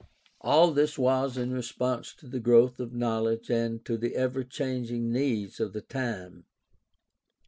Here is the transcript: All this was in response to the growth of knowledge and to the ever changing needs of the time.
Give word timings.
All 0.39 0.71
this 0.71 0.97
was 0.97 1.37
in 1.37 1.51
response 1.53 2.15
to 2.15 2.27
the 2.27 2.39
growth 2.39 2.79
of 2.79 2.91
knowledge 2.91 3.51
and 3.51 3.85
to 3.85 3.99
the 3.99 4.15
ever 4.15 4.43
changing 4.43 5.11
needs 5.11 5.59
of 5.59 5.73
the 5.73 5.81
time. 5.81 6.45